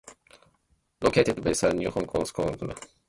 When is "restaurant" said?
2.21-2.49